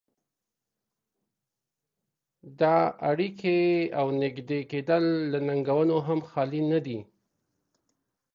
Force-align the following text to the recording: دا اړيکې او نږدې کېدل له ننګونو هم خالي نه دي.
دا 2.59 2.77
اړيکې 3.09 3.59
او 3.99 4.07
نږدې 4.21 4.59
کېدل 4.71 5.03
له 5.31 5.39
ننګونو 5.47 5.95
هم 6.07 6.19
خالي 6.29 6.61
نه 6.71 6.79
دي. 6.85 6.99